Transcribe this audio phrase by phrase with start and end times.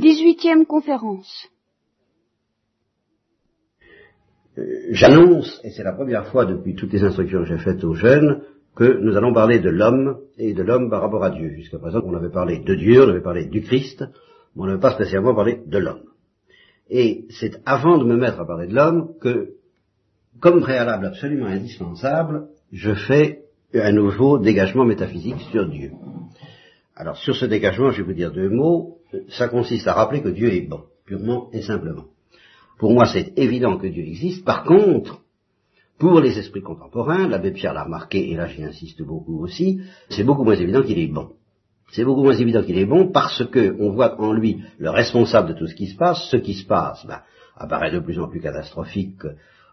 [0.00, 1.48] Dix-huitième conférence.
[4.56, 7.92] Euh, J'annonce, et c'est la première fois depuis toutes les instructions que j'ai faites aux
[7.92, 8.40] jeunes,
[8.74, 11.50] que nous allons parler de l'homme et de l'homme par rapport à Dieu.
[11.50, 14.02] Jusqu'à présent, on avait parlé de Dieu, on avait parlé du Christ,
[14.56, 16.04] mais on n'avait pas spécialement parlé de l'homme.
[16.88, 19.50] Et c'est avant de me mettre à parler de l'homme que,
[20.40, 23.42] comme préalable absolument indispensable, je fais
[23.74, 25.90] un nouveau dégagement métaphysique sur Dieu.
[26.96, 28.99] Alors sur ce dégagement, je vais vous dire deux mots.
[29.30, 32.04] Ça consiste à rappeler que Dieu est bon, purement et simplement.
[32.78, 34.44] Pour moi, c'est évident que Dieu existe.
[34.44, 35.20] Par contre,
[35.98, 40.24] pour les esprits contemporains, l'abbé Pierre l'a remarqué, et là j'y insiste beaucoup aussi, c'est
[40.24, 41.32] beaucoup moins évident qu'il est bon.
[41.92, 45.48] C'est beaucoup moins évident qu'il est bon parce que on voit en lui le responsable
[45.48, 46.28] de tout ce qui se passe.
[46.30, 47.20] Ce qui se passe ben,
[47.56, 49.22] apparaît de plus en plus catastrophique,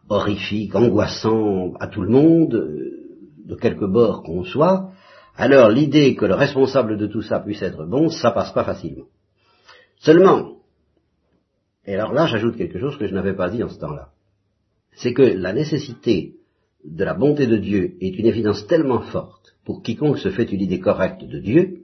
[0.09, 2.51] horrifique, angoissant à tout le monde,
[3.45, 4.91] de quelque bord qu'on soit.
[5.35, 9.05] Alors l'idée que le responsable de tout ça puisse être bon, ça passe pas facilement.
[9.99, 10.57] Seulement,
[11.85, 14.09] et alors là j'ajoute quelque chose que je n'avais pas dit en ce temps-là,
[14.93, 16.35] c'est que la nécessité
[16.83, 20.61] de la bonté de Dieu est une évidence tellement forte pour quiconque se fait une
[20.61, 21.81] idée correcte de Dieu,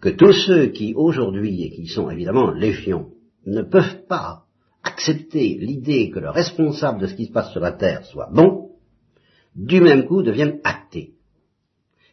[0.00, 3.10] que tous ceux qui aujourd'hui, et qui sont évidemment légions,
[3.46, 4.44] ne peuvent pas
[4.84, 8.70] accepter l'idée que le responsable de ce qui se passe sur la terre soit bon,
[9.56, 11.14] du même coup deviennent athées.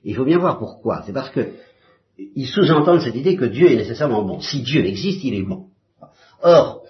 [0.04, 1.04] Il faut bien voir pourquoi.
[1.06, 1.52] C'est parce que
[2.18, 4.40] ils sous-entendent cette idée que Dieu est nécessairement bon.
[4.40, 5.66] Si Dieu existe, il est bon.
[6.42, 6.84] Or,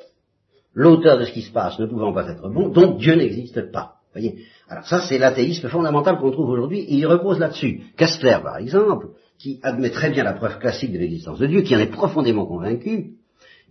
[0.73, 3.95] l'auteur de ce qui se passe ne pouvant pas être bon, donc Dieu n'existe pas.
[4.13, 4.35] Voyez?
[4.69, 7.81] Alors ça, c'est l'athéisme fondamental qu'on trouve aujourd'hui, et il repose là-dessus.
[7.97, 11.75] Kastler, par exemple, qui admet très bien la preuve classique de l'existence de Dieu, qui
[11.75, 13.11] en est profondément convaincu,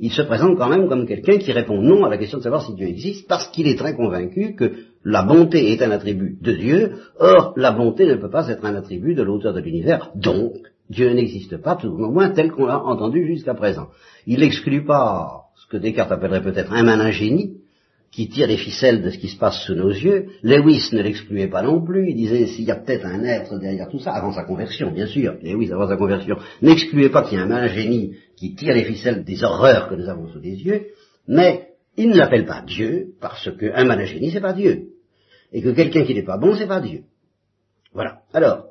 [0.00, 2.64] il se présente quand même comme quelqu'un qui répond non à la question de savoir
[2.66, 4.72] si Dieu existe, parce qu'il est très convaincu que
[5.04, 8.74] la bonté est un attribut de Dieu, or la bonté ne peut pas être un
[8.74, 10.56] attribut de l'auteur de l'univers, donc
[10.94, 13.88] Dieu n'existe pas, tout au moins tel qu'on l'a entendu jusqu'à présent.
[14.26, 17.58] Il n'exclut pas ce que Descartes appellerait peut-être un managénie,
[18.14, 20.28] qui tire les ficelles de ce qui se passe sous nos yeux.
[20.44, 23.88] Lewis ne l'excluait pas non plus, il disait s'il y a peut-être un être derrière
[23.88, 27.40] tout ça, avant sa conversion, bien sûr, Lewis avant sa conversion, n'excluait pas qu'il y
[27.40, 30.86] ait un malingénie qui tire les ficelles des horreurs que nous avons sous les yeux,
[31.26, 34.90] mais il ne l'appelle pas Dieu, parce qu'un malingénie, c'est pas Dieu.
[35.52, 37.02] Et que quelqu'un qui n'est pas bon, c'est pas Dieu.
[37.92, 38.20] Voilà.
[38.32, 38.66] Alors,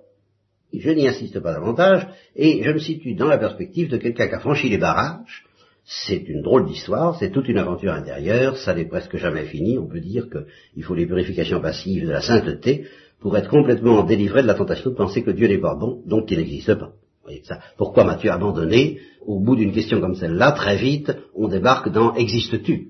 [0.80, 4.34] je n'y insiste pas davantage, et je me situe dans la perspective de quelqu'un qui
[4.34, 5.46] a franchi les barrages,
[5.86, 9.88] c'est une drôle d'histoire, c'est toute une aventure intérieure, ça n'est presque jamais fini, on
[9.88, 12.86] peut dire qu'il faut les purifications passives de la sainteté
[13.20, 16.28] pour être complètement délivré de la tentation de penser que Dieu n'est pas bon, donc
[16.28, 16.92] qu'il n'existe pas.
[17.24, 17.60] Voyez ça.
[17.78, 22.90] Pourquoi m'as-tu abandonné Au bout d'une question comme celle-là, très vite, on débarque dans Existes-tu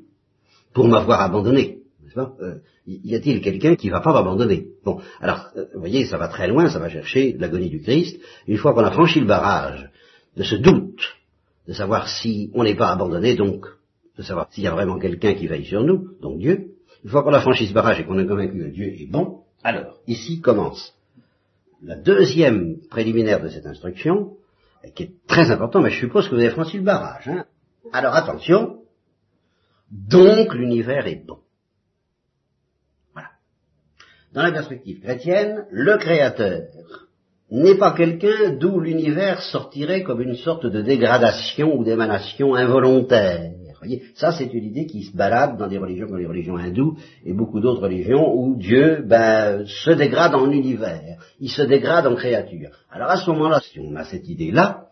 [0.74, 1.83] Pour m'avoir abandonné.
[2.18, 4.68] Euh, y a-t-il quelqu'un qui va pas m'abandonner?
[4.84, 8.20] Bon, alors, euh, vous voyez, ça va très loin, ça va chercher l'agonie du Christ.
[8.48, 9.90] Une fois qu'on a franchi le barrage
[10.36, 11.02] de ce doute,
[11.68, 13.66] de savoir si on n'est pas abandonné, donc
[14.18, 16.72] de savoir s'il y a vraiment quelqu'un qui veille sur nous, donc Dieu.
[17.04, 19.40] Une fois qu'on a franchi ce barrage et qu'on est convaincu que Dieu est bon,
[19.64, 20.94] alors, ici commence
[21.82, 24.38] la deuxième préliminaire de cette instruction,
[24.96, 27.28] qui est très important, mais je suppose que vous avez franchi le barrage.
[27.28, 27.46] Hein.
[27.92, 28.80] Alors attention,
[29.92, 31.40] donc l'univers est bon.
[34.34, 36.62] Dans la perspective chrétienne, le Créateur
[37.52, 43.52] n'est pas quelqu'un d'où l'univers sortirait comme une sorte de dégradation ou d'émanation involontaire.
[44.16, 47.34] Ça c'est une idée qui se balade dans des religions comme les religions hindoues et
[47.34, 52.70] beaucoup d'autres religions où Dieu ben, se dégrade en univers, il se dégrade en créature.
[52.90, 54.88] Alors à ce moment-là, si on a cette idée-là,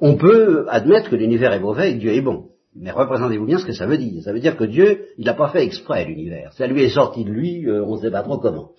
[0.00, 2.46] on peut admettre que l'univers est mauvais et que Dieu est bon.
[2.80, 4.22] Mais représentez-vous bien ce que ça veut dire.
[4.22, 6.52] Ça veut dire que Dieu, il n'a pas fait exprès l'univers.
[6.52, 8.70] Ça lui est sorti de lui, euh, on ne sait pas trop comment.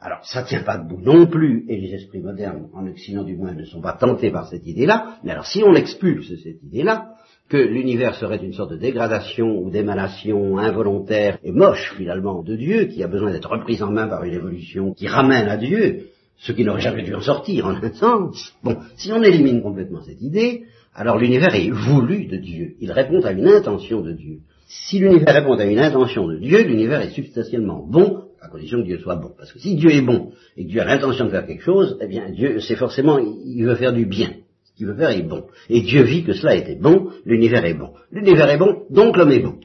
[0.00, 3.54] Alors, ça tient pas debout non plus, et les esprits modernes, en Occident du moins,
[3.54, 7.14] ne sont pas tentés par cette idée-là, mais alors si on expulse cette idée-là,
[7.48, 12.84] que l'univers serait une sorte de dégradation ou d'émanation involontaire et moche finalement de Dieu,
[12.86, 16.08] qui a besoin d'être reprise en main par une évolution qui ramène à Dieu,
[16.38, 18.54] ce qui n'aurait jamais dû en sortir en un sens.
[18.62, 20.64] Bon, si on élimine complètement cette idée,
[20.94, 24.38] alors l'univers est voulu de Dieu, il répond à une intention de Dieu.
[24.66, 28.86] Si l'univers répond à une intention de Dieu, l'univers est substantiellement bon à condition que
[28.86, 29.32] Dieu soit bon.
[29.36, 31.98] Parce que si Dieu est bon et que Dieu a l'intention de faire quelque chose,
[32.00, 34.30] eh bien Dieu, c'est forcément, il veut faire du bien.
[34.64, 35.44] Ce qu'il veut faire est bon.
[35.68, 37.92] Et Dieu vit que cela était bon, l'univers est bon.
[38.10, 39.58] L'univers est bon, donc l'homme est bon.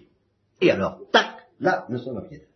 [0.62, 1.27] Et alors, tac,
[1.59, 2.50] là, nous sommes à pied d'œuvre.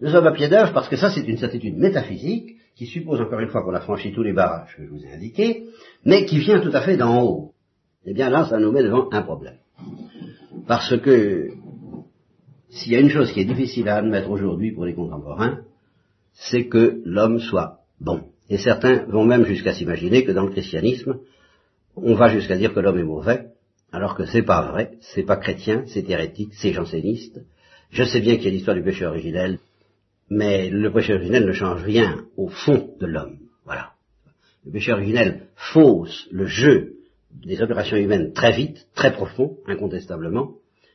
[0.00, 3.38] Nous sommes à pied d'œuvre parce que ça, c'est une certitude métaphysique qui suppose encore
[3.38, 5.66] une fois qu'on a franchi tous les barrages que je vous ai indiqués,
[6.04, 7.52] mais qui vient tout à fait d'en haut.
[8.04, 9.58] Eh bien là, ça nous met devant un problème.
[10.66, 11.50] Parce que
[12.70, 15.60] s'il y a une chose qui est difficile à admettre aujourd'hui pour les contemporains,
[16.32, 18.22] c'est que l'homme soit bon.
[18.50, 21.20] Et certains vont même jusqu'à s'imaginer que dans le christianisme,
[21.94, 23.46] on va jusqu'à dire que l'homme est mauvais,
[23.92, 27.40] alors que c'est pas vrai, c'est pas chrétien, c'est hérétique, c'est janséniste.
[27.90, 29.60] Je sais bien qu'il y a l'histoire du péché originel,
[30.34, 33.38] mais le péché originel ne change rien au fond de l'homme.
[33.66, 33.92] Voilà.
[34.64, 36.94] Le péché originel fausse le jeu
[37.30, 40.54] des opérations humaines très vite, très profond, incontestablement,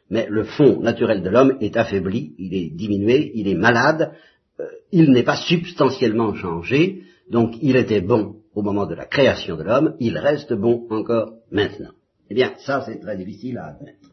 [0.10, 4.14] mais le fond naturel de l'homme est affaibli, il est diminué, il est malade,
[4.60, 9.56] euh, il n'est pas substantiellement changé, donc il était bon au moment de la création
[9.56, 11.92] de l'homme, il reste bon encore maintenant.
[12.32, 14.10] Eh bien, ça c'est très difficile à admettre.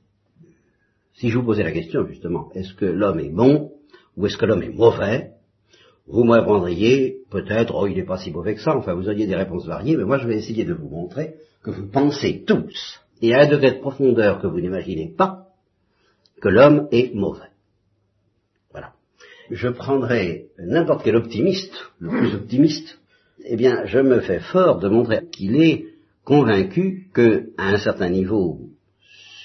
[1.15, 3.71] Si je vous posais la question justement, est-ce que l'homme est bon
[4.17, 5.31] ou est-ce que l'homme est mauvais?
[6.07, 9.27] Vous me répondriez peut-être, oh il n'est pas si mauvais que ça, enfin vous auriez
[9.27, 13.01] des réponses variées, mais moi je vais essayer de vous montrer que vous pensez tous,
[13.23, 15.49] et à un degré de profondeur que vous n'imaginez pas,
[16.43, 17.49] que l'homme est mauvais.
[18.71, 18.93] Voilà.
[19.51, 22.99] Je prendrai n'importe quel optimiste, le plus optimiste,
[23.47, 25.87] eh bien, je me fais fort de montrer qu'il est
[26.25, 28.61] convaincu qu'à un certain niveau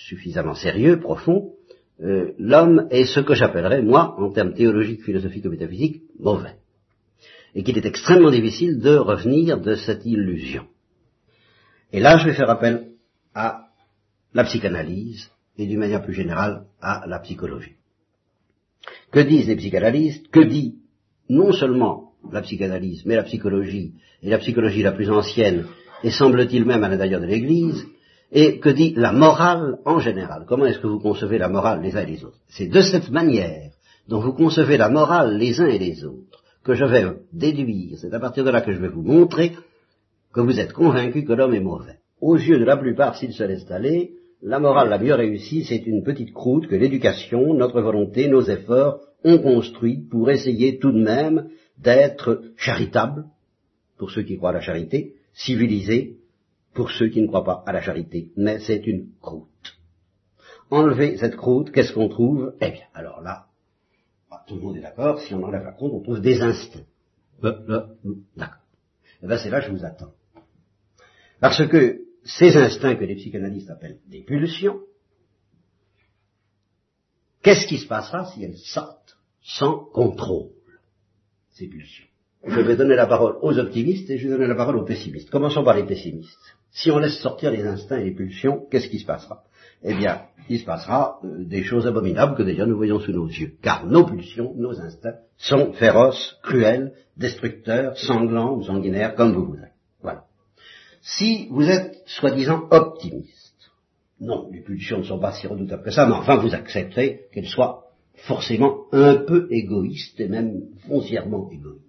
[0.06, 1.54] suffisamment sérieux, profond,
[2.01, 6.56] euh, l'homme est ce que j'appellerais, moi, en termes théologiques, philosophiques ou métaphysiques, mauvais.
[7.56, 10.66] Et qu'il est extrêmement difficile de revenir de cette illusion.
[11.92, 12.92] Et là, je vais faire appel
[13.34, 13.69] à
[14.34, 17.75] la psychanalyse, et d'une manière plus générale à la psychologie.
[19.12, 20.30] Que disent les psychanalystes?
[20.30, 20.75] Que dit
[21.28, 25.66] non seulement la psychanalyse, mais la psychologie, et la psychologie la plus ancienne,
[26.04, 27.86] et semble-t-il même à l'intérieur de l'Église,
[28.31, 30.46] et que dit la morale en général?
[30.48, 32.40] Comment est-ce que vous concevez la morale les uns et les autres?
[32.50, 33.72] C'est de cette manière
[34.08, 38.14] dont vous concevez la morale les uns et les autres que je vais déduire, c'est
[38.14, 39.54] à partir de là que je vais vous montrer
[40.34, 41.98] que vous êtes convaincu que l'homme est mauvais.
[42.22, 44.12] Aux yeux de la plupart, s'il se laisse aller,
[44.42, 49.00] la morale la mieux réussie, c'est une petite croûte que l'éducation, notre volonté, nos efforts
[49.24, 53.26] ont construite pour essayer tout de même d'être charitable,
[53.98, 56.19] pour ceux qui croient à la charité, civilisé,
[56.74, 58.31] pour ceux qui ne croient pas à la charité.
[58.38, 59.77] Mais c'est une croûte.
[60.71, 62.56] Enlever cette croûte, qu'est-ce qu'on trouve?
[62.62, 63.48] Eh bien, alors là,
[64.30, 66.86] bah, tout le monde est d'accord, si on enlève la croûte, on trouve des instincts.
[67.44, 68.60] Euh, euh, d'accord.
[69.24, 70.13] Eh bien, c'est là que je vous attends.
[71.39, 74.80] Parce que ces instincts que les psychanalystes appellent des pulsions,
[77.42, 80.51] qu'est-ce qui se passera si elles sortent sans contrôle,
[81.51, 82.06] ces pulsions?
[82.45, 85.30] Je vais donner la parole aux optimistes et je vais donner la parole aux pessimistes.
[85.30, 86.57] Commençons par les pessimistes.
[86.71, 89.44] Si on laisse sortir les instincts et les pulsions, qu'est-ce qui se passera?
[89.83, 93.27] Eh bien, il se passera euh, des choses abominables que déjà nous voyons sous nos
[93.27, 93.54] yeux.
[93.62, 99.69] Car nos pulsions, nos instincts sont féroces, cruels, destructeurs, sanglants ou sanguinaires, comme vous voudrez.
[100.01, 100.25] Voilà
[101.01, 103.71] si vous êtes soi-disant optimiste.
[104.19, 107.48] Non, les pulsions ne sont pas si redoutables que ça, mais enfin vous accepterez qu'elles
[107.48, 107.86] soient
[108.16, 111.86] forcément un peu égoïstes et même foncièrement égoïstes.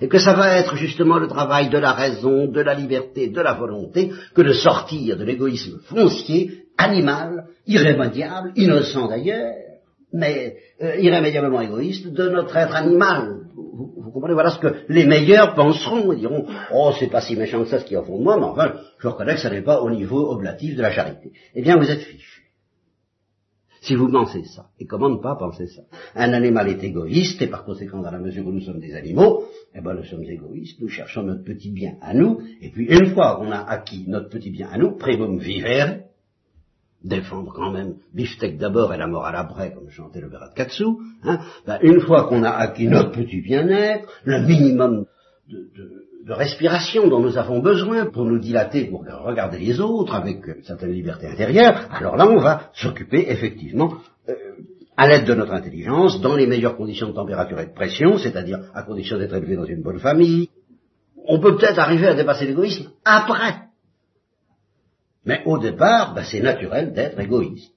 [0.00, 3.40] Et que ça va être justement le travail de la raison, de la liberté, de
[3.40, 9.54] la volonté, que de sortir de l'égoïsme foncier, animal, irrémédiable, innocent d'ailleurs,
[10.12, 13.40] mais euh, irrémédiablement égoïste de notre être animal.
[13.54, 17.62] Vous, comprenez, voilà ce que les meilleurs penseront, ils diront, oh c'est pas si méchant
[17.62, 19.50] que ça ce qui est au fond de moi, mais enfin, je reconnais que ça
[19.50, 21.32] n'est pas au niveau oblatif de la charité.
[21.54, 22.47] Eh bien, vous êtes fichu.
[23.80, 25.82] Si vous pensez ça, et comment ne pas penser ça
[26.14, 29.44] Un animal est égoïste, et par conséquent, dans la mesure où nous sommes des animaux,
[29.74, 33.14] eh bien nous sommes égoïstes, nous cherchons notre petit bien à nous, et puis une
[33.14, 36.00] fois qu'on a acquis notre petit bien à nous, primum vivere,
[37.04, 40.84] défendre quand même beefsteak d'abord et la morale après, comme chantait le Berat Katsu,
[41.22, 45.06] hein, ben, une fois qu'on a acquis notre petit bien-être, le minimum
[45.48, 45.97] de,
[46.32, 50.92] respiration dont nous avons besoin pour nous dilater, pour regarder les autres avec une certaine
[50.92, 53.94] liberté intérieure, alors là on va s'occuper effectivement
[54.28, 54.34] euh,
[54.96, 58.58] à l'aide de notre intelligence, dans les meilleures conditions de température et de pression, c'est-à-dire
[58.74, 60.50] à condition d'être élevé dans une bonne famille.
[61.24, 63.68] On peut peut-être arriver à dépasser l'égoïsme après,
[65.24, 67.72] mais au départ, ben, c'est naturel d'être égoïste.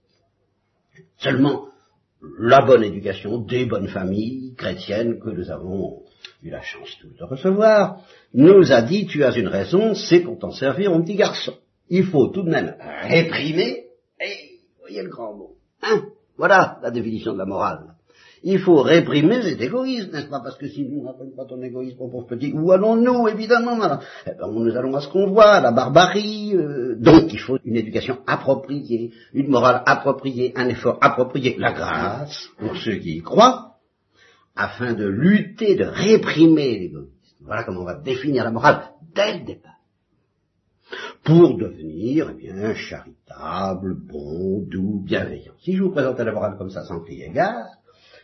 [1.17, 1.67] Seulement,
[2.39, 6.01] la bonne éducation des bonnes familles chrétiennes que nous avons
[6.41, 8.01] eu la chance de recevoir,
[8.33, 11.53] nous a dit, tu as une raison, c'est pour t'en servir, mon petit garçon.
[11.89, 13.85] Il faut tout de même réprimer,
[14.19, 16.03] et, voyez le grand mot, hein
[16.37, 17.95] Voilà la définition de la morale.
[18.43, 20.39] Il faut réprimer cet égoïsme, n'est-ce pas?
[20.39, 23.77] Parce que si nous n'apprenons pas ton égoïsme, mon pauvre petit, où allons-nous, évidemment?
[24.25, 26.55] Eh ben, Nous allons à ce qu'on voit, la barbarie.
[26.55, 32.47] Euh, donc il faut une éducation appropriée, une morale appropriée, un effort approprié, la grâce,
[32.57, 33.75] pour ceux qui y croient,
[34.55, 37.10] afin de lutter, de réprimer l'égoïsme.
[37.43, 39.71] Voilà comment on va définir la morale dès le départ.
[41.23, 45.53] Pour devenir, eh bien, charitable, bon, doux, bienveillant.
[45.61, 47.67] Si je vous présente la morale comme ça sans crier gare,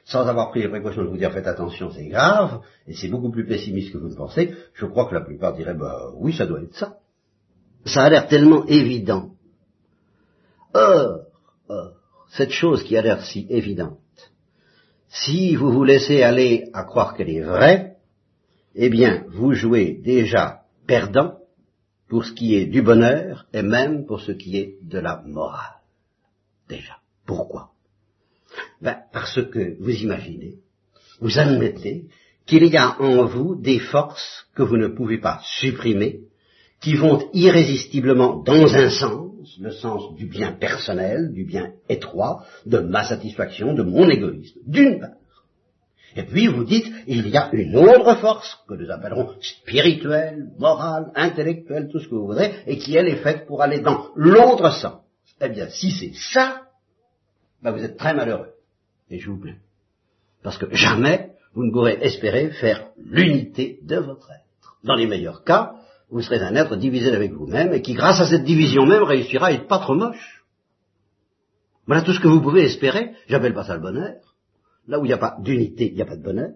[0.03, 3.29] sans avoir pris les précautions de vous dire faites attention, c'est grave, et c'est beaucoup
[3.29, 6.45] plus pessimiste que vous ne pensez, je crois que la plupart diraient bah oui, ça
[6.45, 6.97] doit être ça.
[7.86, 9.31] Ça a l'air tellement évident
[10.74, 11.21] Or,
[11.69, 11.93] or,
[12.29, 14.00] cette chose qui a l'air si évidente,
[15.07, 17.87] si vous vous laissez aller à croire qu'elle est vraie,
[18.77, 21.39] eh bien, vous jouez déjà perdant
[22.07, 25.81] pour ce qui est du bonheur et même pour ce qui est de la morale.
[26.69, 26.98] Déjà.
[27.25, 27.72] Pourquoi?
[28.81, 30.55] Ben, Parce que vous imaginez,
[31.19, 32.05] vous admettez
[32.46, 36.22] qu'il y a en vous des forces que vous ne pouvez pas supprimer,
[36.79, 42.77] qui vont irrésistiblement dans un sens, le sens du bien personnel, du bien étroit, de
[42.77, 45.16] ma satisfaction, de mon égoïsme, d'une part.
[46.15, 51.11] Et puis vous dites, il y a une autre force que nous appellerons spirituelle, morale,
[51.15, 54.71] intellectuelle, tout ce que vous voudrez, et qui elle est faite pour aller dans l'autre
[54.71, 55.01] sens.
[55.41, 56.63] Eh bien, si c'est ça,
[57.61, 58.53] ben vous êtes très malheureux.
[59.09, 59.57] Et je vous plains.
[60.43, 64.77] Parce que jamais vous ne pourrez espérer faire l'unité de votre être.
[64.83, 65.73] Dans les meilleurs cas,
[66.09, 69.47] vous serez un être divisé avec vous-même et qui, grâce à cette division même, réussira
[69.47, 70.43] à être pas trop moche.
[71.85, 73.13] Voilà tout ce que vous pouvez espérer.
[73.27, 74.15] J'appelle pas ça le bonheur.
[74.88, 76.51] Là où il n'y a pas d'unité, il n'y a pas de bonheur.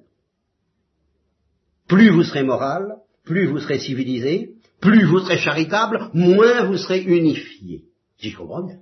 [1.88, 7.02] Plus vous serez moral, plus vous serez civilisé, plus vous serez charitable, moins vous serez
[7.02, 7.84] unifié.
[8.18, 8.80] Si je comprends bien.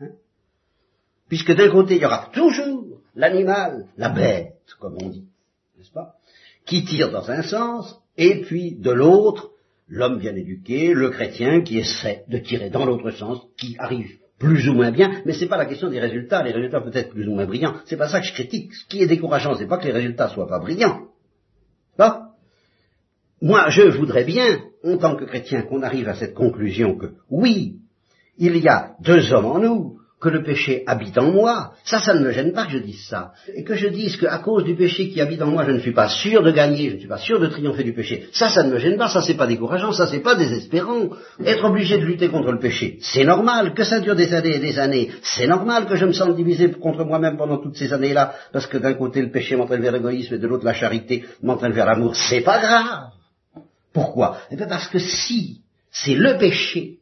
[0.00, 0.10] Hein?
[1.28, 5.26] Puisque d'un côté, il y aura toujours l'animal, la bête, comme on dit,
[5.76, 6.14] n'est-ce pas,
[6.64, 9.50] qui tire dans un sens, et puis de l'autre,
[9.88, 14.68] l'homme bien éduqué, le chrétien qui essaie de tirer dans l'autre sens, qui arrive plus
[14.68, 17.26] ou moins bien, mais c'est pas la question des résultats, les résultats peut être plus
[17.26, 18.72] ou moins brillants, c'est pas ça que je critique.
[18.72, 21.08] Ce qui est décourageant, c'est pas que les résultats soient pas brillants.
[23.40, 27.76] Moi, je voudrais bien, en tant que chrétien, qu'on arrive à cette conclusion que, oui,
[28.36, 32.12] il y a deux hommes en nous, que le péché habite en moi, ça, ça
[32.12, 33.32] ne me gêne pas que je dise ça.
[33.54, 35.92] Et que je dise qu'à cause du péché qui habite en moi, je ne suis
[35.92, 38.64] pas sûr de gagner, je ne suis pas sûr de triompher du péché, ça, ça
[38.64, 41.10] ne me gêne pas, ça c'est pas décourageant, ça c'est pas désespérant.
[41.44, 44.58] Être obligé de lutter contre le péché, c'est normal, que ça dure des années et
[44.58, 48.34] des années, c'est normal que je me sente divisé contre moi-même pendant toutes ces années-là,
[48.52, 51.72] parce que d'un côté le péché m'entraîne vers l'égoïsme et de l'autre la charité m'entraîne
[51.72, 53.10] vers l'amour, c'est pas grave.
[53.92, 54.38] Pourquoi?
[54.50, 55.60] Eh bien parce que si
[55.90, 56.98] c'est le péché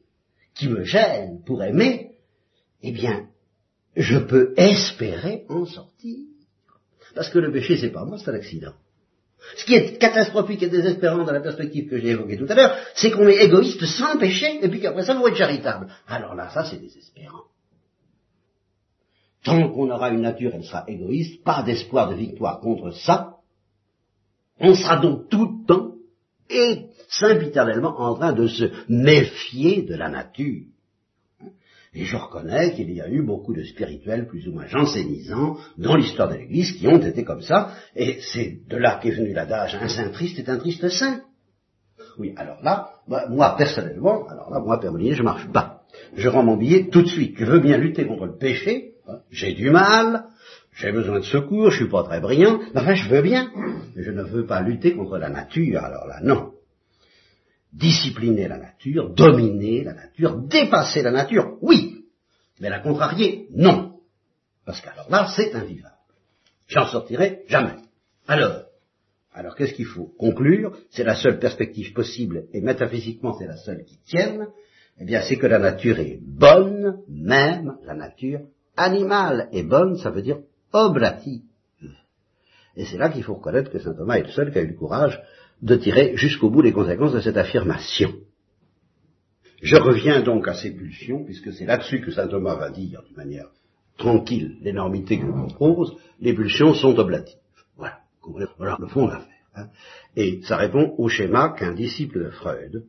[0.54, 2.10] qui me gêne pour aimer,
[2.86, 3.28] eh bien,
[3.96, 6.18] je peux espérer en sortir.
[7.14, 8.74] Parce que le péché, c'est pas moi, c'est un accident.
[9.56, 12.76] Ce qui est catastrophique et désespérant dans la perspective que j'ai évoquée tout à l'heure,
[12.94, 15.88] c'est qu'on est égoïste sans péché, et puis qu'après ça, vous êtes charitable.
[16.06, 17.44] Alors là, ça, c'est désespérant.
[19.44, 23.36] Tant qu'on aura une nature, elle sera égoïste, pas d'espoir de victoire contre ça.
[24.58, 25.92] On sera donc tout le temps
[26.50, 30.64] et sempiternellement en train de se méfier de la nature.
[31.96, 35.96] Et je reconnais qu'il y a eu beaucoup de spirituels plus ou moins jansénisants dans
[35.96, 39.74] l'histoire de l'Église qui ont été comme ça, et c'est de là qu'est venu l'adage
[39.80, 41.22] un saint triste est un triste saint.
[42.18, 45.84] Oui, alors là, bah, moi personnellement, alors là, moi, Père Molinier, je marche pas.
[46.14, 47.36] Je rends mon billet tout de suite.
[47.38, 49.20] Je veux bien lutter contre le péché, hein.
[49.30, 50.26] j'ai du mal,
[50.74, 53.50] j'ai besoin de secours, je suis pas très brillant, enfin je veux bien,
[53.94, 56.52] mais je ne veux pas lutter contre la nature, alors là, non
[57.76, 61.75] discipliner la nature, dominer la nature, dépasser la nature, oui,
[62.60, 64.00] mais la contrarier, non.
[64.64, 65.94] Parce qu'alors là, c'est invivable.
[66.68, 67.76] J'en sortirai jamais.
[68.26, 68.64] Alors,
[69.32, 70.76] alors qu'est-ce qu'il faut conclure?
[70.90, 74.48] C'est la seule perspective possible, et métaphysiquement c'est la seule qui tienne,
[74.98, 78.40] eh bien c'est que la nature est bonne, même la nature
[78.76, 80.38] animale est bonne, ça veut dire
[80.72, 81.42] oblative.
[82.76, 84.68] Et c'est là qu'il faut reconnaître que saint Thomas est le seul qui a eu
[84.68, 85.20] le courage
[85.62, 88.12] de tirer jusqu'au bout les conséquences de cette affirmation.
[89.62, 93.16] Je reviens donc à ces pulsions, puisque c'est là-dessus que saint Thomas va dire d'une
[93.16, 93.48] manière
[93.96, 97.38] tranquille l'énormité que je propose, les pulsions sont oblatives.
[97.76, 98.00] Voilà,
[98.78, 99.32] le fond de l'affaire.
[99.54, 99.68] Hein.
[100.16, 102.84] Et ça répond au schéma qu'un disciple de Freud,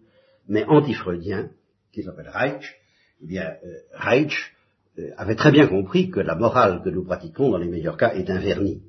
[0.48, 1.50] mais anti-freudien,
[1.92, 2.76] qui s'appelle Reich,
[3.24, 4.54] eh bien, euh, Reich
[5.00, 8.14] euh, avait très bien compris que la morale que nous pratiquons dans les meilleurs cas
[8.14, 8.82] est un vernis.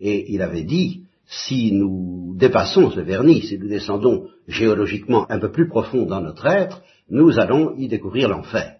[0.00, 5.52] Et il avait dit, si nous dépassons ce vernis, si nous descendons géologiquement un peu
[5.52, 8.76] plus profond dans notre être, nous allons y découvrir l'enfer.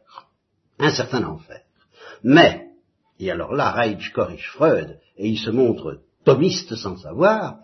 [0.78, 1.60] Un certain enfer.
[2.22, 2.68] Mais,
[3.18, 7.58] et alors là, Reich corrige Freud, et il se montre thomiste sans savoir,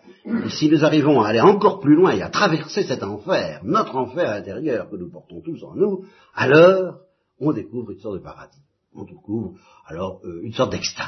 [0.49, 4.31] si nous arrivons à aller encore plus loin et à traverser cet enfer, notre enfer
[4.31, 6.05] intérieur que nous portons tous en nous,
[6.35, 6.97] alors
[7.39, 8.59] on découvre une sorte de paradis.
[8.95, 11.07] On découvre alors euh, une sorte d'extase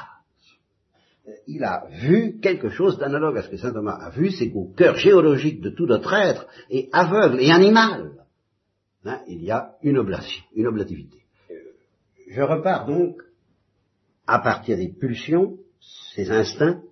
[1.46, 4.72] il a vu quelque chose d'analogue à ce que saint Thomas a vu, c'est qu'au
[4.76, 8.12] cœur géologique de tout notre être est aveugle et animal.
[9.04, 11.18] Hein, il y a une oblation, une oblativité.
[12.28, 13.22] Je repars donc
[14.26, 15.56] à partir des pulsions,
[16.14, 16.82] ces instincts,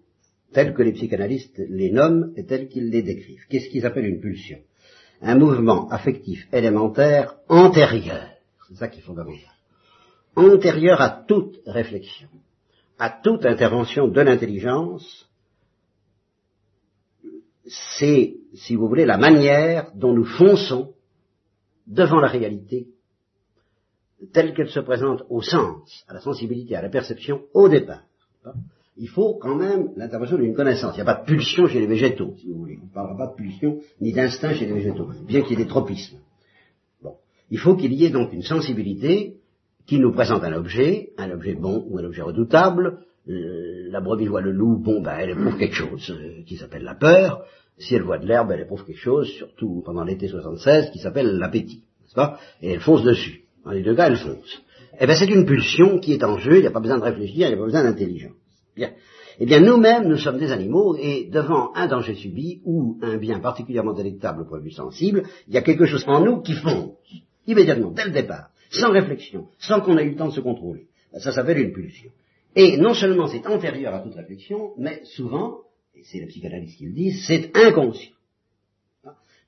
[0.52, 3.44] tels que les psychanalystes les nomment et tels qu'ils les décrivent.
[3.48, 4.58] Qu'est-ce qu'ils appellent une pulsion?
[5.20, 8.28] Un mouvement affectif élémentaire antérieur.
[8.68, 9.52] C'est ça qui est fondamental.
[10.34, 12.28] antérieure à toute réflexion,
[12.98, 15.28] à toute intervention de l'intelligence,
[17.66, 20.94] c'est, si vous voulez, la manière dont nous fonçons
[21.86, 22.88] devant la réalité
[24.32, 28.02] telle qu'elle se présente au sens, à la sensibilité, à la perception au départ.
[28.96, 30.94] Il faut quand même l'intervention d'une connaissance.
[30.94, 32.78] Il n'y a pas de pulsion chez les végétaux, si vous voulez.
[32.80, 35.64] On ne parlera pas de pulsion ni d'instinct chez les végétaux, bien qu'il y ait
[35.64, 36.18] des tropismes.
[37.02, 37.16] Bon.
[37.50, 39.36] Il faut qu'il y ait donc une sensibilité
[39.86, 43.00] qui nous présente un objet, un objet bon ou un objet redoutable.
[43.28, 46.84] Euh, la brebis voit le loup, bon, ben, elle éprouve quelque chose euh, qui s'appelle
[46.84, 47.44] la peur.
[47.78, 51.36] Si elle voit de l'herbe, elle éprouve quelque chose, surtout pendant l'été 76, qui s'appelle
[51.38, 52.38] l'appétit, n'est-ce pas?
[52.62, 53.42] Et elle fonce dessus.
[53.64, 54.62] Dans les deux cas, elle fonce.
[54.98, 57.04] Eh bien, c'est une pulsion qui est en jeu, il n'y a pas besoin de
[57.04, 58.32] réfléchir, il n'y a pas besoin d'intelligence.
[58.74, 58.92] Bien.
[59.38, 63.40] Eh bien, nous-mêmes, nous sommes des animaux, et devant un danger subi, ou un bien
[63.40, 66.54] particulièrement délectable au point de vue sensible, il y a quelque chose en nous qui
[66.54, 66.92] fonce,
[67.46, 70.86] immédiatement, dès le départ, sans réflexion, sans qu'on ait eu le temps de se contrôler.
[71.12, 72.10] Ben, ça s'appelle une pulsion.
[72.54, 75.58] Et non seulement c'est antérieur à toute réflexion, mais souvent,
[75.96, 78.12] et c'est la psychanalyse qui le dit, c'est inconscient.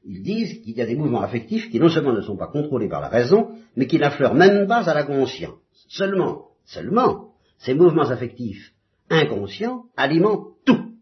[0.04, 2.88] Ils disent qu'il y a des mouvements affectifs qui non seulement ne sont pas contrôlés
[2.88, 5.58] par la raison, mais qui n'affleurent même pas à la conscience.
[5.88, 8.72] Seulement, seulement, ces mouvements affectifs
[9.10, 10.92] inconscients alimentent tout,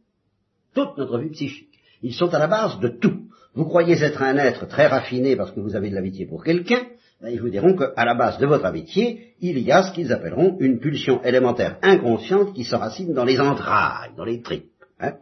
[0.75, 1.79] toute notre vie psychique.
[2.03, 3.29] Ils sont à la base de tout.
[3.55, 6.87] Vous croyez être un être très raffiné parce que vous avez de l'amitié pour quelqu'un,
[7.21, 10.13] ben, ils vous diront qu'à la base de votre amitié, il y a ce qu'ils
[10.13, 14.76] appelleront une pulsion élémentaire inconsciente qui s'enracine dans les entrailles, dans les tripes.
[14.99, 15.15] Hein.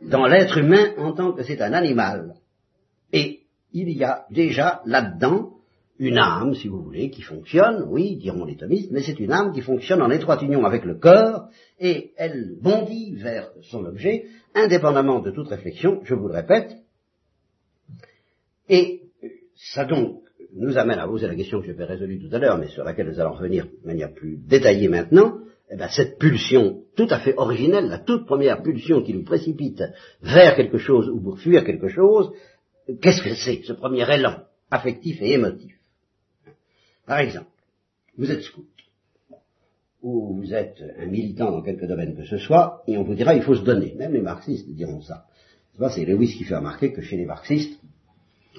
[0.00, 2.34] dans l'être humain en tant que c'est un animal,
[3.12, 3.40] et
[3.72, 5.54] il y a déjà là-dedans
[5.98, 9.52] une âme, si vous voulez, qui fonctionne, oui, diront les thomistes, mais c'est une âme
[9.52, 11.48] qui fonctionne en étroite union avec le corps,
[11.80, 16.76] et elle bondit vers son objet, indépendamment de toute réflexion, je vous le répète.
[18.68, 19.02] Et
[19.56, 20.22] ça donc
[20.54, 22.84] nous amène à poser la question que je vais résolue tout à l'heure, mais sur
[22.84, 25.38] laquelle nous allons revenir de manière plus détaillée maintenant.
[25.70, 29.82] Eh bien, cette pulsion tout à fait originelle, la toute première pulsion qui nous précipite
[30.22, 32.32] vers quelque chose ou pour fuir quelque chose,
[33.00, 35.74] Qu'est-ce que c'est, ce premier élan affectif et émotif?
[37.06, 37.50] Par exemple,
[38.16, 38.66] vous êtes scout,
[40.02, 43.34] ou vous êtes un militant dans quelque domaine que ce soit, et on vous dira
[43.34, 43.94] il faut se donner.
[43.96, 45.26] Même les marxistes diront ça.
[45.90, 47.78] C'est Lewis qui fait remarquer que chez les marxistes,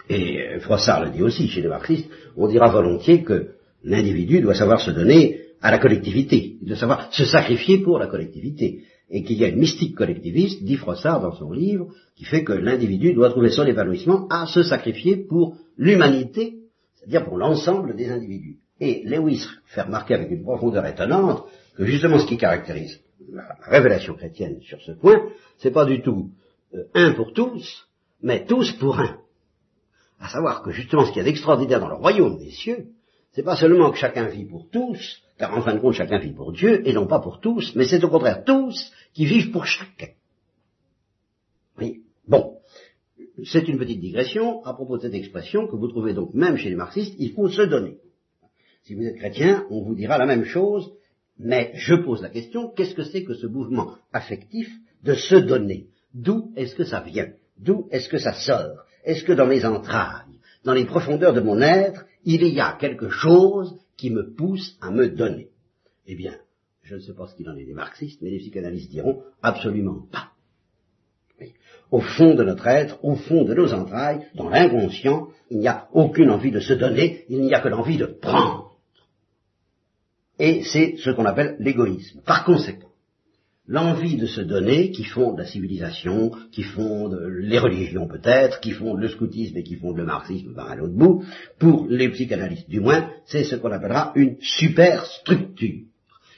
[0.09, 4.79] et Froissart le dit aussi, chez les marxistes, on dira volontiers que l'individu doit savoir
[4.79, 9.43] se donner à la collectivité, doit savoir se sacrifier pour la collectivité et qu'il y
[9.43, 13.49] a une mystique collectiviste, dit Froissart dans son livre, qui fait que l'individu doit trouver
[13.49, 16.59] son épanouissement à se sacrifier pour l'humanité,
[16.95, 18.57] c'est-à-dire pour l'ensemble des individus.
[18.79, 21.43] Et Lewis fait remarquer avec une profondeur étonnante
[21.75, 22.99] que justement ce qui caractérise
[23.31, 26.31] la révélation chrétienne sur ce point, c'est pas du tout
[26.73, 27.87] euh, un pour tous,
[28.21, 29.17] mais tous pour un.
[30.19, 32.87] À savoir que justement ce qu'il y a d'extraordinaire dans le royaume des cieux,
[33.31, 36.33] c'est pas seulement que chacun vit pour tous, car en fin de compte chacun vit
[36.33, 39.65] pour Dieu, et non pas pour tous, mais c'est au contraire tous qui vivent pour
[39.65, 40.09] chacun.
[41.79, 42.01] Oui.
[42.27, 42.57] Bon.
[43.45, 46.69] C'est une petite digression à propos de cette expression que vous trouvez donc même chez
[46.69, 47.97] les marxistes, il faut se donner.
[48.83, 50.91] Si vous êtes chrétien, on vous dira la même chose,
[51.37, 54.69] mais je pose la question, qu'est-ce que c'est que ce mouvement affectif
[55.03, 55.87] de se donner?
[56.13, 57.31] D'où est-ce que ça vient?
[57.57, 58.85] D'où est-ce que ça sort?
[59.05, 63.09] Est-ce que dans mes entrailles, dans les profondeurs de mon être, il y a quelque
[63.09, 65.49] chose qui me pousse à me donner
[66.07, 66.35] Eh bien,
[66.83, 70.05] je ne sais pas ce qu'il en est des marxistes, mais les psychanalystes diront absolument
[70.11, 70.31] pas.
[71.91, 75.87] Au fond de notre être, au fond de nos entrailles, dans l'inconscient, il n'y a
[75.93, 78.77] aucune envie de se donner, il n'y a que l'envie de prendre.
[80.37, 82.21] Et c'est ce qu'on appelle l'égoïsme.
[82.21, 82.88] Par conséquent,
[83.69, 88.99] l'envie de se donner, qui fonde la civilisation, qui fonde les religions peut-être, qui fonde
[88.99, 91.23] le scoutisme et qui fonde le marxisme par un l'autre bout,
[91.59, 95.85] pour les psychanalystes du moins, c'est ce qu'on appellera une superstructure.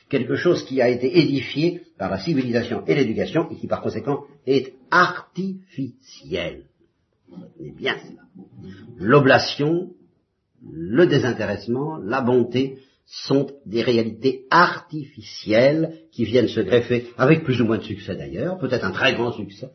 [0.10, 4.26] Quelque chose qui a été édifié par la civilisation et l'éducation et qui par conséquent
[4.46, 6.66] est artificiel.
[7.58, 8.24] C'est bien cela.
[9.00, 9.92] L'oblation,
[10.70, 12.80] le désintéressement, la bonté,
[13.12, 18.58] sont des réalités artificielles qui viennent se greffer, avec plus ou moins de succès d'ailleurs,
[18.58, 19.70] peut-être un très grand succès,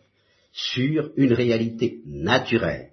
[0.52, 2.92] sur une réalité naturelle.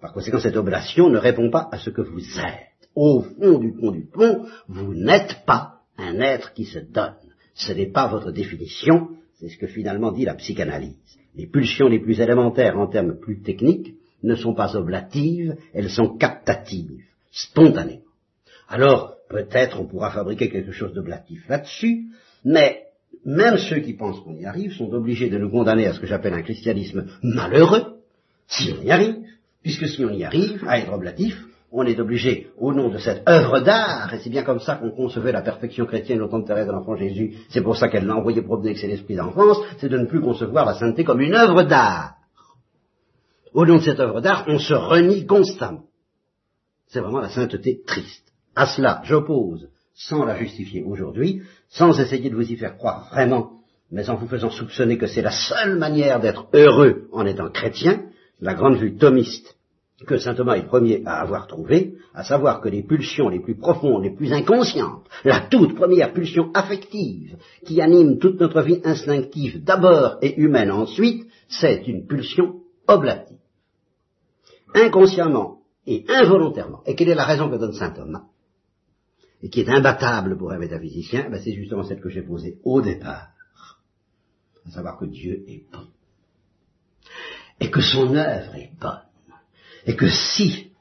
[0.00, 2.88] Par conséquent, cette oblation ne répond pas à ce que vous êtes.
[2.96, 7.14] Au fond du pont du pont, vous n'êtes pas un être qui se donne.
[7.54, 10.96] Ce n'est pas votre définition, c'est ce que finalement dit la psychanalyse.
[11.36, 16.16] Les pulsions les plus élémentaires en termes plus techniques ne sont pas oblatives, elles sont
[16.16, 18.00] captatives, spontanées.
[18.68, 22.06] Alors, peut-être on pourra fabriquer quelque chose de blatif là-dessus,
[22.44, 22.86] mais
[23.24, 26.06] même ceux qui pensent qu'on y arrive sont obligés de nous condamner à ce que
[26.06, 27.96] j'appelle un christianisme malheureux,
[28.46, 29.16] si on y arrive,
[29.62, 31.36] puisque si on y arrive, à être oblatif,
[31.72, 34.90] on est obligé, au nom de cette œuvre d'art, et c'est bien comme ça qu'on
[34.90, 38.06] concevait la perfection chrétienne au temps de Thérèse de l'Enfant Jésus, c'est pour ça qu'elle
[38.06, 41.20] l'a envoyé promener avec ses esprits d'enfance, c'est de ne plus concevoir la sainteté comme
[41.20, 42.14] une œuvre d'art.
[43.52, 45.84] Au nom de cette œuvre d'art, on se renie constamment.
[46.86, 48.25] C'est vraiment la sainteté triste.
[48.56, 53.60] À cela, j'oppose, sans la justifier aujourd'hui, sans essayer de vous y faire croire vraiment,
[53.90, 58.06] mais en vous faisant soupçonner que c'est la seule manière d'être heureux en étant chrétien,
[58.40, 59.56] la grande vue thomiste
[60.06, 63.40] que saint Thomas est le premier à avoir trouvé, à savoir que les pulsions les
[63.40, 68.80] plus profondes, les plus inconscientes, la toute première pulsion affective qui anime toute notre vie
[68.84, 73.38] instinctive d'abord et humaine ensuite, c'est une pulsion oblative.
[74.74, 76.82] Inconsciemment et involontairement.
[76.84, 78.24] Et quelle est la raison que donne saint Thomas?
[79.42, 82.80] Et qui est imbattable pour un métaphysicien, ben c'est justement celle que j'ai posée au
[82.80, 83.28] départ.
[84.66, 85.86] À savoir que Dieu est bon.
[87.60, 89.06] Et que son œuvre est bonne
[89.86, 90.72] et que si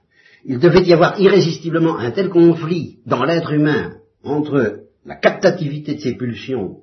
[0.44, 6.02] il devait y avoir irrésistiblement un tel conflit dans l'être humain entre la captativité de
[6.02, 6.80] ses pulsions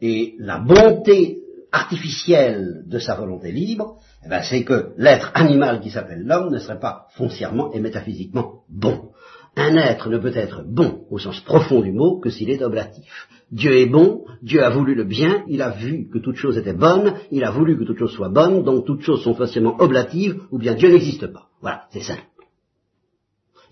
[0.00, 1.38] et la bonté
[1.72, 6.58] artificielle de sa volonté libre, eh ben c'est que l'être animal qui s'appelle l'homme ne
[6.58, 9.10] serait pas foncièrement et métaphysiquement bon.
[9.58, 13.28] Un être ne peut être bon au sens profond du mot que s'il est oblatif.
[13.50, 16.74] Dieu est bon, Dieu a voulu le bien, il a vu que toute chose était
[16.74, 20.42] bonne, il a voulu que toute chose soit bonne, donc toutes choses sont forcément oblatives,
[20.50, 21.48] ou bien Dieu n'existe pas.
[21.62, 22.24] Voilà, c'est simple.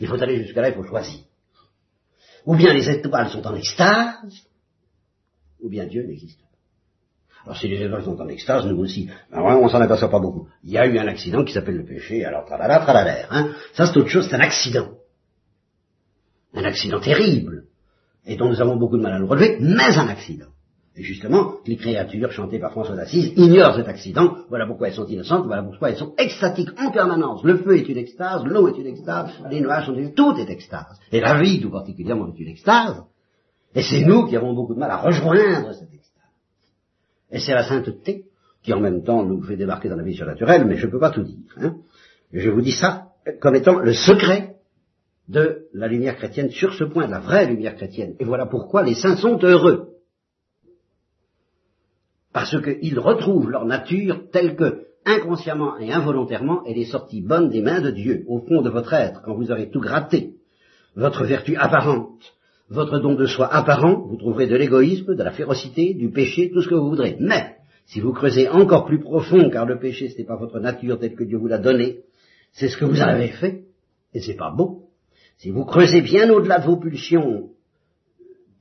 [0.01, 1.21] Il faut aller jusqu'à là, il faut choisir.
[2.47, 4.49] Ou bien les étoiles sont en extase,
[5.61, 6.49] ou bien Dieu n'existe pas.
[7.45, 10.49] Alors si les étoiles sont en extase, nous aussi, alors, on s'en aperçoit pas beaucoup.
[10.63, 13.53] Il y a eu un accident qui s'appelle le péché, alors tralala, tralala, hein.
[13.75, 14.93] Ça c'est autre chose, c'est un accident.
[16.55, 17.65] Un accident terrible
[18.27, 20.47] et dont nous avons beaucoup de mal à nous relever, mais un accident.
[20.97, 25.07] Et justement, les créatures chantées par François d'Assise ignorent cet accident, voilà pourquoi elles sont
[25.07, 27.43] innocentes, voilà pourquoi elles sont extatiques en permanence.
[27.43, 30.15] Le feu est une extase, l'eau est une extase, les nuages sont une...
[30.15, 31.01] tout est extase.
[31.11, 33.03] Et la vie, tout particulièrement, est une extase.
[33.75, 36.23] Et c'est nous qui avons beaucoup de mal à rejoindre cette extase.
[37.33, 38.27] Et c'est la sainteté
[38.63, 41.01] qui en même temps nous fait débarquer dans la vie surnaturelle, mais je ne peux
[41.01, 41.39] pas tout dire.
[41.61, 41.75] Hein.
[42.33, 43.09] Je vous dis ça
[43.41, 44.54] comme étant le secret
[45.29, 48.15] de la lumière chrétienne sur ce point, la vraie lumière chrétienne.
[48.21, 49.89] Et voilà pourquoi les saints sont heureux.
[52.33, 57.63] Parce qu'ils retrouvent leur nature telle que, inconsciemment et involontairement, elle est sortie bonne des
[57.63, 60.35] mains de Dieu, au fond de votre être, quand vous aurez tout gratté.
[60.97, 62.21] Votre vertu apparente,
[62.69, 66.63] votre don de soi apparent, vous trouverez de l'égoïsme, de la férocité, du péché, tout
[66.63, 67.17] ce que vous voudrez.
[67.21, 67.57] Mais,
[67.87, 71.15] si vous creusez encore plus profond, car le péché ce n'est pas votre nature telle
[71.15, 72.01] que Dieu vous l'a donnée,
[72.53, 73.65] c'est ce que vous avez fait,
[74.15, 74.84] et c'est pas beau,
[75.39, 77.51] si vous creusez bien au-delà de vos pulsions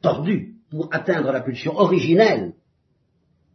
[0.02, 2.54] tordues pour atteindre la pulsion originelle,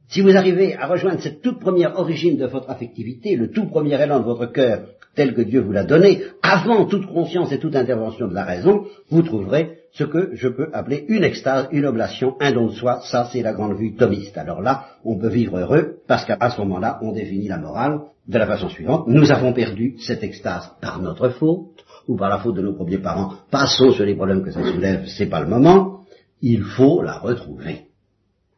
[0.09, 4.00] si vous arrivez à rejoindre cette toute première origine de votre affectivité, le tout premier
[4.00, 7.74] élan de votre cœur tel que Dieu vous l'a donné, avant toute conscience et toute
[7.74, 12.37] intervention de la raison, vous trouverez ce que je peux appeler une extase, une oblation,
[12.40, 14.38] un don de soi, ça c'est la grande vue thomiste.
[14.38, 18.38] Alors là, on peut vivre heureux, parce qu'à ce moment-là, on définit la morale de
[18.38, 19.09] la façon suivante.
[19.09, 22.99] Nous avons perdu cette extase par notre faute, ou par la faute de nos premiers
[22.99, 26.05] parents, passons sur les problèmes que ça soulève, c'est pas le moment,
[26.40, 27.83] il faut la retrouver.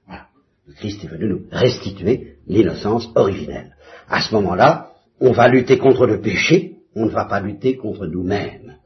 [0.07, 0.27] Voilà.
[0.67, 3.77] Le Christ est venu nous restituer l'innocence originelle.
[4.09, 8.07] À ce moment-là, on va lutter contre le péché, on ne va pas lutter contre
[8.07, 8.77] nous-mêmes.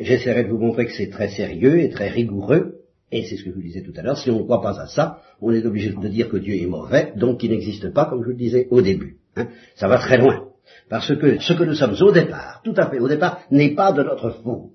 [0.00, 2.80] J'essaierai de vous montrer que c'est très sérieux et très rigoureux,
[3.12, 4.80] et c'est ce que je vous disais tout à l'heure, si on ne croit pas
[4.80, 8.06] à ça, on est obligé de dire que Dieu est mauvais, donc il n'existe pas,
[8.06, 9.18] comme je le disais au début.
[9.36, 9.48] Hein.
[9.76, 10.48] Ça va très loin.
[10.88, 13.92] Parce que ce que nous sommes au départ, tout à fait au départ, n'est pas
[13.92, 14.70] de notre faute.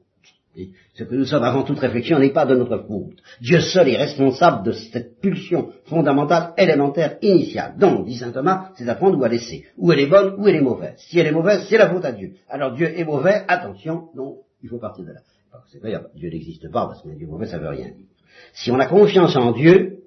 [0.95, 3.17] ce que nous sommes avant toute réflexion n'est pas de notre faute.
[3.41, 7.75] Dieu seul est responsable de cette pulsion fondamentale, élémentaire, initiale.
[7.77, 9.65] Donc, dit saint Thomas, c'est à prendre ou à laisser.
[9.77, 10.95] Ou elle est bonne, ou elle est mauvaise.
[10.97, 12.33] Si elle est mauvaise, c'est la faute à Dieu.
[12.49, 15.19] Alors Dieu est mauvais, attention, donc il faut partir de là.
[15.71, 18.05] C'est vrai, Dieu n'existe pas, parce que Dieu mauvais, ça veut rien dire.
[18.53, 20.03] Si on a confiance en Dieu,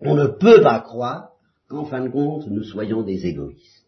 [0.00, 1.30] on ne peut pas croire
[1.68, 3.86] qu'en fin de compte, nous soyons des égoïstes.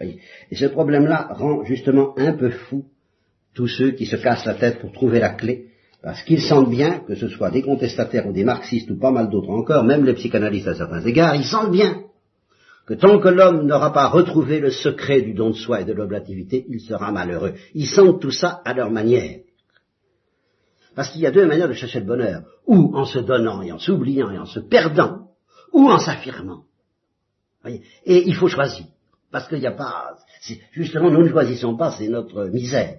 [0.00, 2.84] Et ce problème-là rend justement un peu fou
[3.54, 5.66] tous ceux qui se cassent la tête pour trouver la clé,
[6.02, 9.28] parce qu'ils sentent bien, que ce soit des contestataires ou des marxistes ou pas mal
[9.28, 12.04] d'autres encore, même les psychanalystes à certains égards, ils sentent bien
[12.86, 15.92] que tant que l'homme n'aura pas retrouvé le secret du don de soi et de
[15.92, 17.54] l'oblativité, il sera malheureux.
[17.74, 19.40] Ils sentent tout ça à leur manière.
[20.96, 23.70] Parce qu'il y a deux manières de chercher le bonheur, ou en se donnant et
[23.70, 25.28] en s'oubliant et en se perdant,
[25.72, 26.64] ou en s'affirmant.
[27.64, 28.86] Et il faut choisir.
[29.30, 30.16] Parce qu'il n'y a pas...
[30.72, 32.98] Justement, nous ne choisissons pas, c'est notre misère.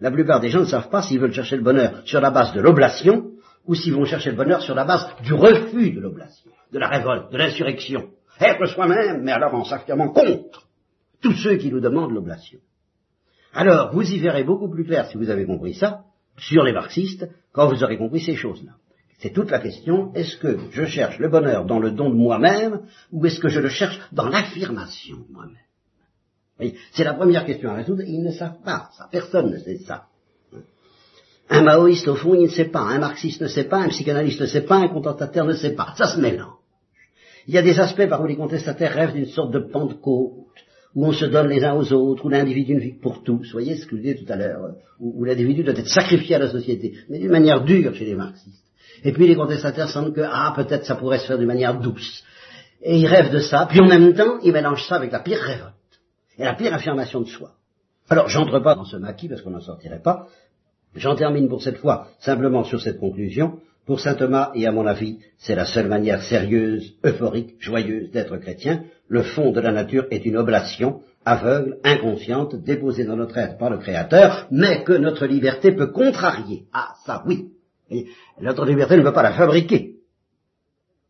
[0.00, 2.54] La plupart des gens ne savent pas s'ils veulent chercher le bonheur sur la base
[2.54, 3.32] de l'oblation
[3.66, 6.88] ou s'ils vont chercher le bonheur sur la base du refus de l'oblation, de la
[6.88, 8.08] révolte, de l'insurrection.
[8.40, 10.66] Être soi-même, mais alors en s'affirmant contre
[11.20, 12.58] tous ceux qui nous demandent l'oblation.
[13.52, 16.04] Alors, vous y verrez beaucoup plus clair si vous avez compris ça,
[16.38, 18.72] sur les marxistes, quand vous aurez compris ces choses-là.
[19.20, 22.80] C'est toute la question, est-ce que je cherche le bonheur dans le don de moi-même,
[23.12, 26.72] ou est-ce que je le cherche dans l'affirmation de moi-même?
[26.92, 30.04] C'est la première question à résoudre, ils ne savent pas ça, personne ne sait ça.
[31.50, 34.40] Un maoïste, au fond, il ne sait pas, un marxiste ne sait pas, un psychanalyste
[34.40, 36.54] ne sait pas, un contestataire ne sait pas, ça se mélange.
[37.46, 40.32] Il y a des aspects par où les contestataires rêvent d'une sorte de Pentecôte,
[40.94, 43.52] où on se donne les uns aux autres, où l'individu ne vit pour tous.
[43.52, 46.50] Voyez ce que je disais tout à l'heure, où, l'individu doit être sacrifié à la
[46.50, 48.69] société, mais d'une manière dure chez les marxistes.
[49.04, 52.22] Et puis les contestataires sentent que, ah, peut-être ça pourrait se faire d'une manière douce.
[52.82, 55.40] Et ils rêvent de ça, puis en même temps, ils mélangent ça avec la pire
[55.40, 55.74] révolte,
[56.38, 57.52] et la pire affirmation de soi.
[58.08, 60.26] Alors, j'entre pas dans ce maquis, parce qu'on n'en sortirait pas.
[60.94, 63.58] J'en termine pour cette fois, simplement sur cette conclusion.
[63.86, 68.36] Pour saint Thomas, et à mon avis, c'est la seule manière sérieuse, euphorique, joyeuse d'être
[68.36, 73.58] chrétien, le fond de la nature est une oblation, aveugle, inconsciente, déposée dans notre être
[73.58, 76.64] par le Créateur, mais que notre liberté peut contrarier.
[76.72, 77.50] Ah, ça oui.
[77.90, 78.06] Et
[78.40, 79.96] notre liberté ne peut pas la fabriquer,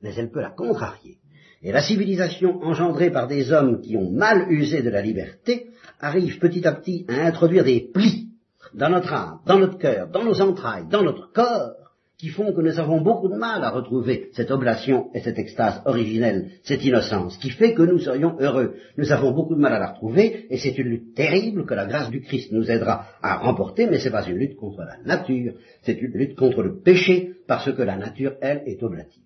[0.03, 1.19] mais elle peut la contrarier.
[1.63, 6.39] Et la civilisation engendrée par des hommes qui ont mal usé de la liberté arrive
[6.39, 8.31] petit à petit à introduire des plis
[8.73, 11.75] dans notre âme, dans notre cœur, dans nos entrailles, dans notre corps,
[12.21, 15.81] qui font que nous avons beaucoup de mal à retrouver cette oblation et cette extase
[15.87, 18.75] originelle, cette innocence, qui fait que nous serions heureux.
[18.99, 21.87] Nous avons beaucoup de mal à la retrouver, et c'est une lutte terrible que la
[21.87, 24.99] grâce du Christ nous aidera à remporter, mais ce n'est pas une lutte contre la
[25.07, 29.23] nature, c'est une lutte contre le péché, parce que la nature, elle, est oblative.